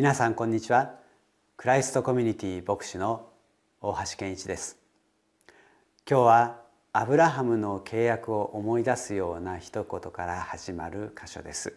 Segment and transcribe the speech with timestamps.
[0.00, 0.94] 皆さんこんにちは。
[1.58, 3.28] クライストコミュニティ牧師の
[3.82, 4.78] 大橋健一です。
[6.08, 6.62] 今日は
[6.94, 11.74] アブラハムの契約を思い出すような一言から始まる箇所です。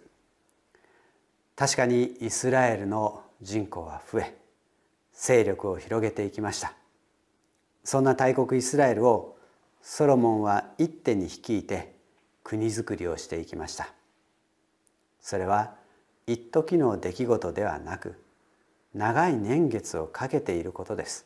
[1.57, 4.37] 確かにイスラエルの人口は増え
[5.11, 6.71] 勢力を広げていきました。
[7.83, 9.37] そんな大国イスラエルを
[9.81, 11.93] ソロモンは一手に率いて
[12.41, 13.93] 国づくりをしていきました。
[15.19, 15.82] それは
[16.27, 18.15] 一時の出来事ではなく
[18.93, 21.25] 長い年月をかけていることです。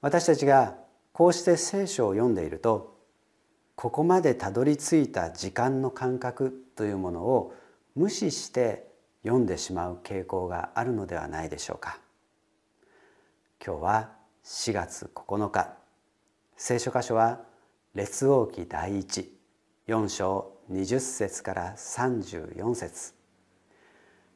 [0.00, 0.76] 私たちが
[1.12, 2.96] こうして聖書を読んでいると
[3.74, 7.54] ここまでたどり着いた時間の感覚というものを
[7.94, 8.86] 無視して
[9.22, 11.98] 読んでしまう傾向があるのではないでしょうか。
[13.64, 14.10] 今日は
[14.44, 15.74] 4月9日。
[16.56, 17.40] 聖書箇所は
[17.94, 19.34] 列王記第一。
[19.88, 23.15] 4章20節から34節。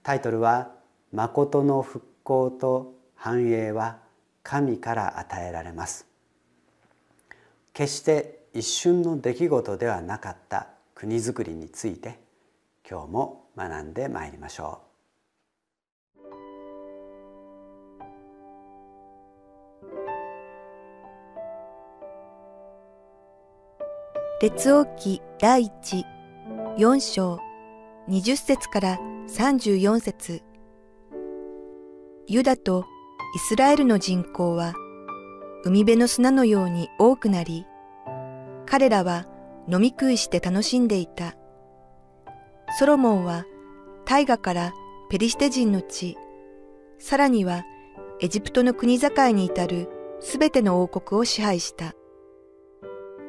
[0.02, 0.72] タイトルは
[1.12, 3.98] 「誠の復興と繁栄は
[4.42, 6.06] 神から与えられます」
[7.72, 12.18] 決して一瞬の出来事ではなかった国づくりについて
[12.88, 14.90] 今日も学んでまいりましょう。
[24.42, 26.06] 列王記第一
[26.78, 27.38] 4章
[28.08, 30.42] 20節から34節
[32.26, 32.84] ユダと
[33.36, 34.74] イスラエルの人口は
[35.62, 37.64] 海辺の砂のように多くなり、
[38.66, 39.26] 彼らは
[39.70, 41.36] 飲み食いして楽しんでいた。
[42.76, 43.44] ソロモンは
[44.04, 44.72] 大河から
[45.10, 46.16] ペリシテ人の地、
[46.98, 47.62] さらには
[48.20, 49.88] エジプトの国境に至る
[50.18, 51.94] すべての王国を支配した。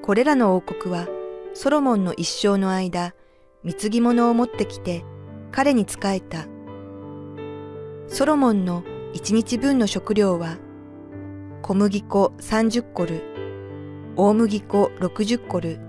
[0.01, 1.07] これらの王国は
[1.53, 3.13] ソロモンの一生の間、
[3.63, 5.05] 貢ぎ物を持ってきて
[5.51, 6.45] 彼に仕えた。
[8.07, 10.57] ソロモンの一日分の食料は、
[11.61, 13.21] 小麦粉30コル、
[14.15, 15.79] 大麦粉60コル、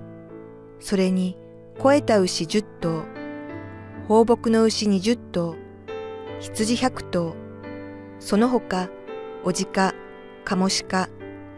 [0.80, 1.36] それに
[1.76, 3.04] 肥えた牛10頭、
[4.08, 5.54] 放牧の牛20頭、
[6.40, 7.34] 羊100頭、
[8.18, 8.88] その他、
[9.44, 9.94] おじか、
[10.44, 11.08] カモシカ、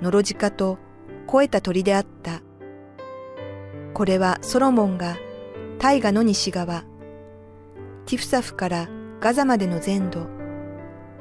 [0.02, 0.78] ノロジカと
[1.26, 2.42] 肥えた鳥であった。
[3.94, 5.16] これはソロモンが
[5.78, 6.84] 大河の西側、
[8.06, 8.88] ティフサフから
[9.20, 10.26] ガザまでの全土、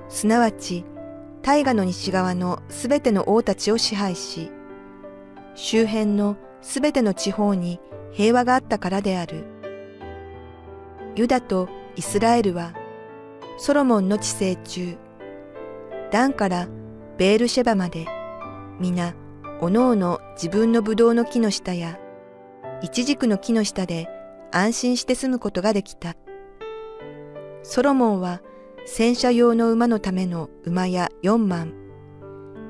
[0.09, 0.85] すなわち
[1.41, 4.51] 大河の西側のすべての王たちを支配し、
[5.55, 7.79] 周辺のすべての地方に
[8.11, 9.45] 平和があったからである。
[11.15, 12.73] ユダとイスラエルは、
[13.57, 14.97] ソロモンの治世中、
[16.11, 16.67] ダンから
[17.17, 18.07] ベールシェバまで、
[18.79, 19.13] 皆、
[19.61, 21.99] おのおの自分のブドウの木の下や、
[22.81, 24.09] イチジクの木の下で
[24.51, 26.15] 安心して住むことができた。
[27.63, 28.41] ソロモンは
[28.85, 31.73] 戦車用の馬のための馬や4万、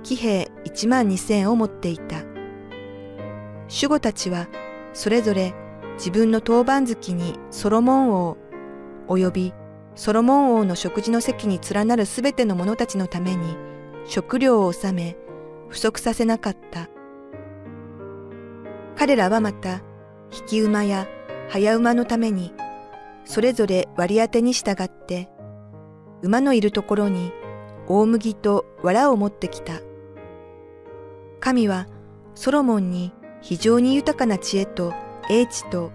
[0.03, 2.23] 騎兵1万2千を持っていた。
[3.63, 4.47] 守護たちは
[4.93, 5.55] それぞれ
[5.95, 8.37] 自分の当番月にソロモン王、
[9.07, 9.53] 及び
[9.95, 13.57] ソロモン王の食事の席に連なるすべての者たちのために
[14.05, 15.17] 食料を納め、
[15.69, 16.87] 不足させなかった。
[18.95, 19.81] 彼らはまた、
[20.31, 21.07] 引き馬や
[21.49, 22.53] 早馬のために
[23.25, 25.29] それぞれ割り当てに従って、
[26.22, 27.31] 馬のいるところに
[27.88, 29.81] 大麦と藁を持ってきた。
[31.39, 31.88] 神は
[32.35, 34.94] ソロモンに非常に豊かな知恵と
[35.30, 35.92] 英知と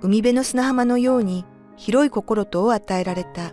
[0.00, 1.44] 海辺の砂浜のように
[1.76, 3.52] 広い心とを与えられた。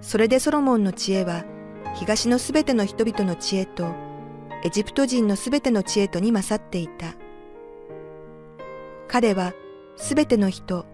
[0.00, 1.44] それでソロモンの知恵は
[1.94, 3.86] 東のすべての人々の知恵と
[4.64, 7.14] エジプト人のすべての知恵とに勝っていた。
[9.08, 9.52] 彼は
[9.96, 10.86] すべての人、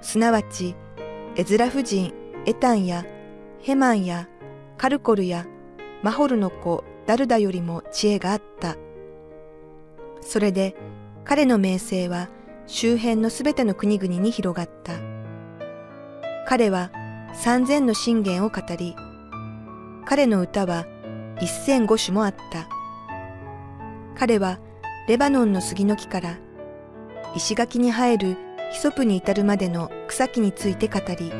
[0.00, 0.76] すなわち、
[1.36, 2.12] エズラ夫人、
[2.46, 3.04] エタンや、
[3.60, 4.28] ヘマンや、
[4.76, 5.46] カルコルや、
[6.02, 8.76] マホルの子、ダルダよりも知恵があった。
[10.20, 10.76] それで、
[11.24, 12.28] 彼の名声は
[12.66, 14.94] 周辺のすべての国々に広がった。
[16.46, 16.90] 彼は
[17.34, 18.94] 三千の信玄を語り、
[20.06, 20.86] 彼の歌は
[21.40, 22.68] 一千五種もあった。
[24.18, 24.58] 彼は
[25.06, 26.38] レバノンの杉の木から
[27.34, 28.36] 石垣に生える
[28.70, 31.32] ヒソプに至るまでの草木について語り、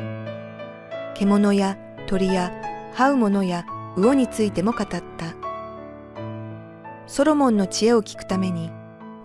[1.13, 1.77] 獣や
[2.07, 2.51] 鳥や
[2.95, 3.65] 這うものや
[3.95, 5.03] 魚についても語った。
[7.05, 8.71] ソロモンの知恵を聞くために、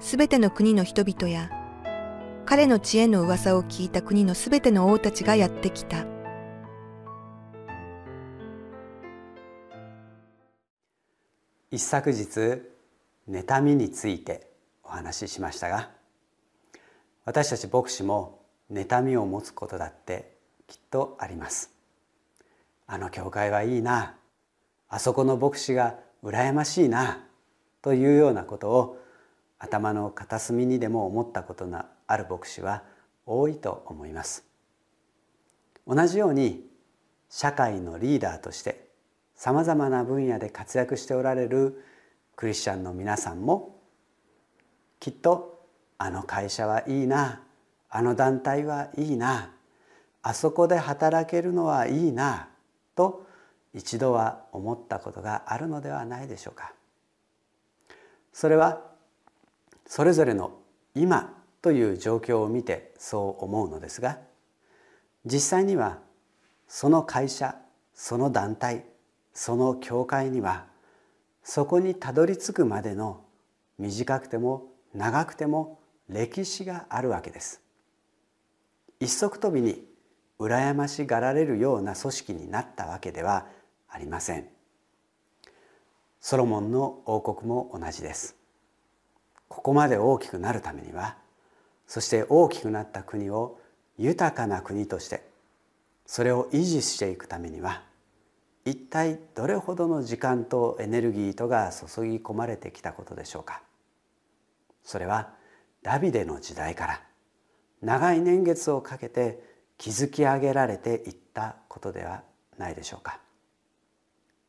[0.00, 1.50] すべての国の人々や、
[2.44, 6.06] 彼の知恵の噂を聞いた国のすべての王たちがやってきた。
[11.70, 12.62] 一昨日
[13.28, 14.48] 妬みについて
[14.84, 15.90] お話ししましたが
[17.24, 20.36] 私たち牧師も妬みを持つことだって
[20.66, 21.70] きっとあります。
[22.86, 24.16] あの教会はいいな。
[24.88, 27.26] あそこの牧師が羨ましいな。
[27.82, 28.98] というようなことを
[29.58, 32.82] 頭の片隅にでも思ったことのある牧師は
[33.26, 34.44] 多いと思います。
[35.86, 36.66] 同じように
[37.28, 38.88] 社会のリーダーとして
[39.34, 41.82] さまざまな分野で活躍しておられる
[42.36, 43.80] クリスチャンの皆さんも
[45.00, 45.53] きっと
[45.98, 47.42] あの会社はいいな。
[47.88, 49.50] あの団体はいいな。
[50.22, 52.48] あそこで働けるのはいいな。
[52.94, 53.26] と
[53.72, 56.72] 一度は思ったことがあるのではないでしょうか。
[58.32, 58.82] それは
[59.86, 60.58] それぞれの
[60.94, 64.18] 今という状況を見てそう思うのですが
[65.24, 65.98] 実際には
[66.68, 67.56] その会社
[67.94, 68.84] その団体
[69.32, 70.66] その教会には
[71.42, 73.24] そこにたどり着くまでの
[73.78, 75.78] 短くても長くても
[76.08, 77.60] 歴史があるわけです。
[79.00, 79.84] 一足飛びに
[80.38, 83.46] 羨ましがられるような組織になったわけでは
[83.88, 84.48] ありません。
[86.20, 88.36] ソロモンの王国も同じです。
[89.48, 91.16] ここまで大きくなるためには
[91.86, 93.58] そして大きくなった国を
[93.98, 95.22] 豊かな国として
[96.06, 97.82] それを維持していくためには
[98.64, 103.62] 一体どれほどの時間とエネルギーとが注ぎ込まれてきたことでしょうか
[104.82, 105.30] それは
[105.84, 107.02] ダビデの時代から
[107.82, 109.38] 長い年月をかけて
[109.76, 112.22] 築き上げられていったことでは
[112.58, 113.20] ないでしょうか。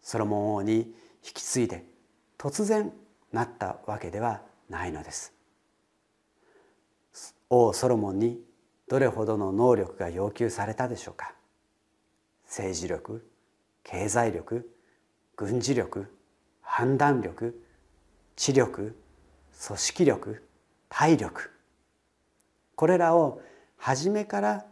[0.02, 0.94] ソロモン王に引
[1.34, 1.84] き継いで
[2.38, 2.94] 突然
[3.34, 5.34] なったわけではないのです。
[7.50, 8.40] 王ソロモンに
[8.88, 11.34] どれほどの能力が要求されたでしょうか。
[12.46, 13.30] 政治力
[13.84, 14.72] 経済力
[15.36, 16.08] 軍事力
[16.62, 17.62] 判断力
[18.38, 18.96] 知力
[19.68, 20.46] 組織力
[20.98, 21.52] 体力。
[22.76, 23.42] これらを
[23.76, 24.66] 初めから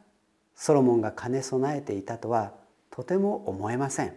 [0.56, 2.54] ソロモンが兼ね備えていたとは
[2.92, 4.16] とても思えません。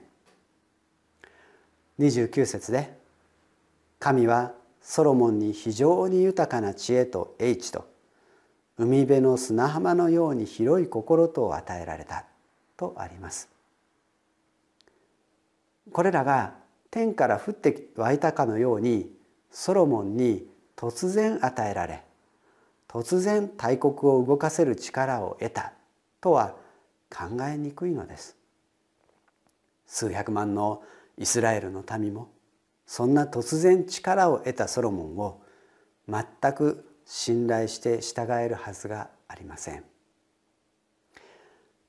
[1.99, 2.97] 29節で
[3.99, 7.89] 「神はソロモンに非常に豊かな知恵と英知と
[8.79, 12.25] 海辺の砂浜のように広い心と与えられた」
[12.79, 13.49] とあります。
[15.91, 16.55] これらが
[16.93, 19.13] 天から降って湧いたかのように
[19.51, 22.03] ソロモンに突然与えられ
[22.89, 25.73] 突然大国を動かせる力を得た
[26.21, 26.55] とは
[27.11, 28.37] 考えにくいのです。
[29.87, 30.83] 数百万の
[31.17, 32.29] イスラエルの民も
[32.87, 35.41] そんな突然力を得たソロモンを
[36.09, 39.85] 全く信頼して従えるはずがありません。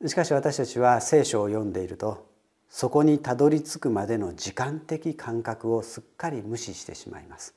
[0.06, 2.28] しかし私たちは聖書を読んでいると
[2.70, 7.56] そこにたどり着くまでの時間的感覚をすっかり無視してしまいます。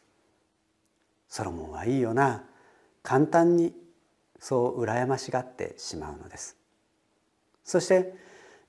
[1.30, 2.44] ソロモンはいいよな。
[3.02, 3.72] 簡単に
[4.38, 6.56] そう羨ましがってしまうのです。
[7.64, 8.14] そして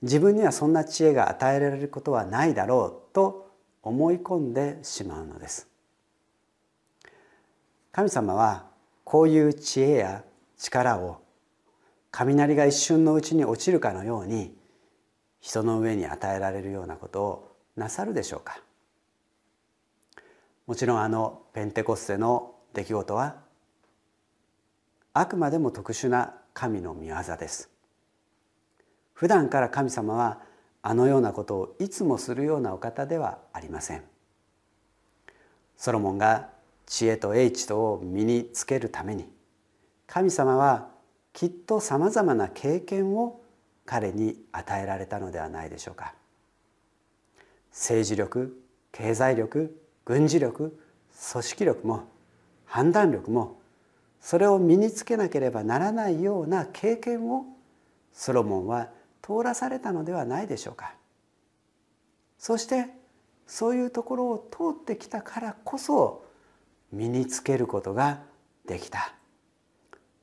[0.00, 3.50] 自分にはそんな知恵が与えられることはないだろうと
[3.82, 5.68] 思い込んでしまうのです。
[7.90, 8.66] 神様は
[9.04, 10.24] こういう知恵や
[10.56, 11.20] 力を
[12.10, 14.54] 雷が一瞬のうちに落ちるかのように
[15.40, 18.62] 人の上に与えられるようなことをなさるでしょうか。
[20.66, 23.36] もちろんあのペンテコステの出来事は
[25.14, 27.70] あくまでも特殊な神の御業です。
[29.12, 30.40] 普段から神様は
[30.82, 34.02] あのようなことをいつもするようなお方ではありません。
[35.76, 36.48] ソロモンが
[36.86, 39.30] 知恵と英知とを身につけるために
[40.06, 40.88] 神様は
[41.32, 43.40] きっとさまざまな経験を
[43.84, 46.14] 彼に与えられたのではないでしょうか。
[47.70, 48.62] 政治力
[48.92, 50.78] 経済力軍事力
[51.32, 52.11] 組織力も
[52.72, 53.60] 判断力も
[54.18, 57.44] それを身につけなければならないような経験を
[58.14, 58.88] ソロモンは
[59.20, 60.94] 通らされたのではないでしょうか。
[62.38, 62.86] そして
[63.46, 66.24] そういうところを通ってきたからこそ
[66.90, 68.22] 身につけることが
[68.66, 69.12] できた。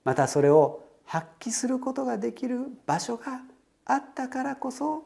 [0.04, 3.42] またそれを発揮することができる場所が
[3.86, 5.04] あったからこそ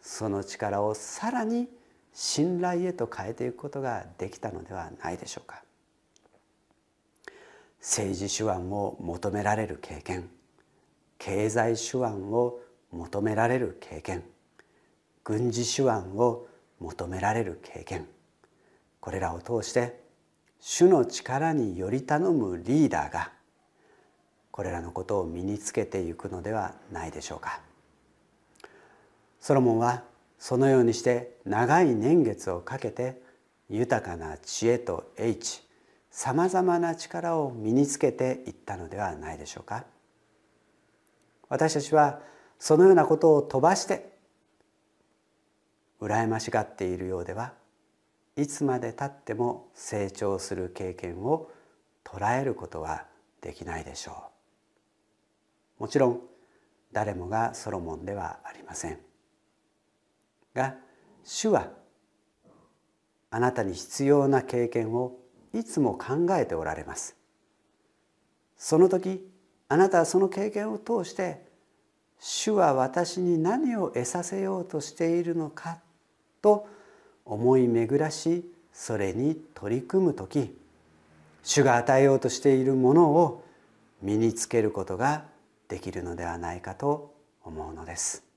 [0.00, 1.68] その力をさらに
[2.14, 5.67] 信頼へと変えていくことができたのではないでしょうか。
[7.80, 10.28] 政治手腕を求められる経験。
[11.18, 14.24] 経済手腕を求められる経験。
[15.24, 16.48] 軍事手腕を
[16.80, 18.06] 求められる経験。
[19.00, 20.00] これらを通して
[20.60, 23.32] 主の力により頼むリーダーが
[24.50, 27.60] これらのことを身につけていくのではないでしょうか。
[29.40, 30.02] ソロモンは
[30.38, 33.20] そのようにして長い年月をかけて
[33.68, 35.62] 豊かな知恵と英知
[36.18, 39.84] さまざまな力を身につけていったのではないでしょうか。
[41.48, 42.18] 私たちは
[42.58, 44.18] そのようなことを飛ばして
[46.00, 47.52] 羨ましがっているようでは
[48.34, 51.52] いつまでたっても成長する経験を
[52.02, 53.04] 捉えることは
[53.40, 54.24] できないでしょ
[55.78, 55.82] う。
[55.82, 56.20] もちろん
[56.90, 58.98] 誰もがソロモンではありません。
[60.52, 60.74] が
[61.22, 61.68] 主は
[63.30, 65.16] あなたに必要な経験を
[65.54, 67.16] いつも考えておられます
[68.56, 69.26] その時
[69.68, 71.46] あなたはその経験を通して
[72.18, 75.78] 主は私に何を得させようとしているのか
[76.42, 76.66] と
[77.24, 80.56] 思い巡らしそれに取り組む時
[81.42, 83.44] 主が与えようとしているものを
[84.02, 85.24] 身につけることが
[85.68, 88.27] できるのではないかと思うのです。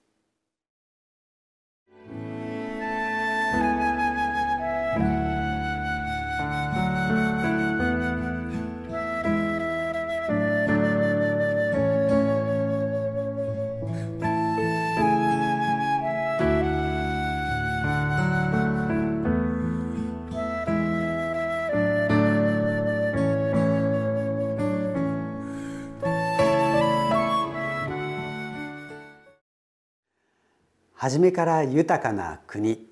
[31.02, 32.88] 初めから豊かな国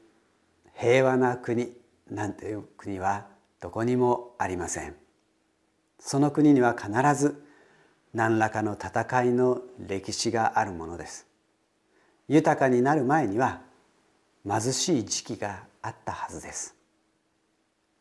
[0.75, 1.73] 平和な国
[2.09, 3.27] なんていう国は
[3.61, 4.95] どこにもありません。
[5.99, 7.45] その国には必ず
[8.15, 11.27] 何らかの戦いの歴史があるものです。
[12.27, 13.61] 豊かになる前には
[14.43, 16.75] 貧しい時期があったはずです。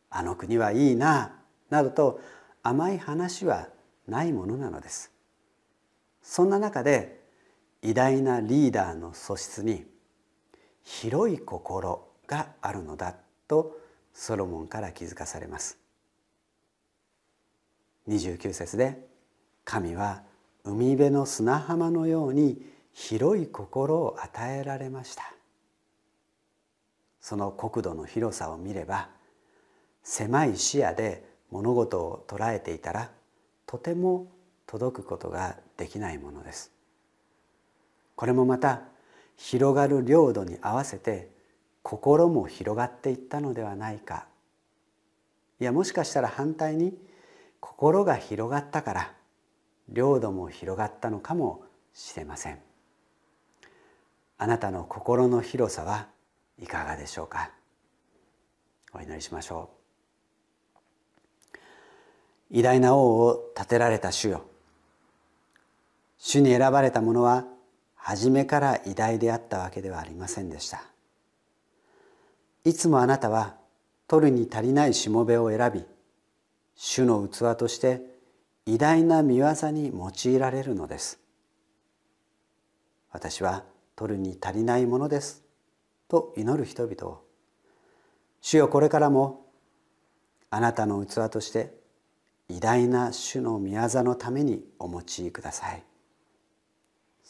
[0.09, 1.35] あの国はいいな
[1.69, 2.19] などと
[2.63, 3.67] 甘い話は
[4.07, 5.11] ないものなのです。
[6.23, 7.21] そんな中で
[7.83, 9.85] 偉大なリーダーの素質に
[10.83, 13.15] 広い心があるのだ
[13.47, 13.77] と
[14.13, 15.77] ソロモンから気づかされます。
[18.07, 19.07] 29節で
[19.65, 20.23] 神は
[20.63, 25.33] 海辺の砂浜のように広い心を与えられました。
[27.21, 29.09] その国土の広さを見れば
[30.03, 33.11] 狭い視野で物事を捉えていたら
[33.65, 34.31] とても
[34.65, 36.71] 届くことができないものです。
[38.15, 38.81] これもまた
[39.41, 41.29] 広がる領土に合わせて
[41.81, 44.27] 心も広がっていったのではないか。
[45.61, 46.93] いやもしかしたら反対に
[47.61, 49.13] 心が広がったから
[49.87, 52.59] 領土も広がったのかもしれません。
[54.37, 56.07] あなたの心の広さは
[56.61, 57.51] いかがでしょうか？
[58.93, 59.69] お祈りしましょ
[61.55, 61.57] う。
[62.51, 64.43] 偉大な王を立てられた主よ。
[66.17, 67.45] 主に選ばれた者は
[67.99, 70.81] 初めから偉大であったわけではありませんでした。
[72.63, 73.55] いつもあなたは
[74.07, 75.85] 取るに足りないしもべを選び
[76.75, 78.01] 主の器として
[78.65, 81.19] 偉大な見業に用いられるのです。
[83.11, 83.63] 私は
[83.95, 85.43] 取るに足りないものです
[86.07, 87.21] と祈る人々を。
[88.41, 89.45] 主よこれからも
[90.49, 91.73] あなたの器として
[92.47, 95.83] 偉大な主の御業のためにお持ちください。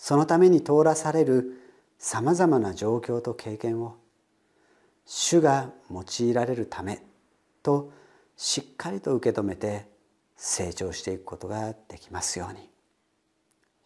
[0.01, 1.61] そのために通らされる
[1.97, 3.97] さまざまな状況と経験を
[5.05, 7.03] 主が用いられるため
[7.61, 7.91] と
[8.37, 9.87] しっかりと受け止めて
[10.37, 12.69] 成長していくことができますように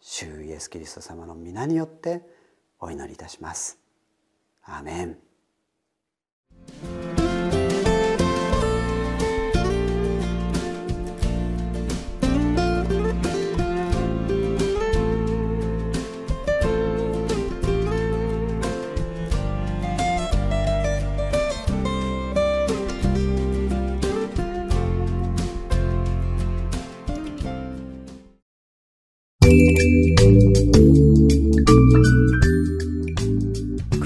[0.00, 2.22] 主イエス・キリスト様の皆によって
[2.78, 3.78] お祈りいたします。
[4.62, 5.18] アメン